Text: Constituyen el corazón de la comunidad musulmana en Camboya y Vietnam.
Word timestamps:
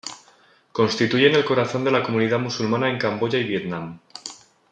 Constituyen 0.71 1.35
el 1.35 1.45
corazón 1.45 1.83
de 1.83 1.91
la 1.91 2.01
comunidad 2.01 2.39
musulmana 2.39 2.89
en 2.89 2.97
Camboya 2.97 3.37
y 3.37 3.43
Vietnam. 3.43 3.99